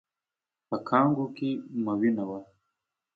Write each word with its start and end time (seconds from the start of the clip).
په 0.67 0.75
کانګو 0.87 1.25
کې 1.35 1.49
مو 1.83 1.93
وینه 2.01 2.23
وه؟ 2.29 2.39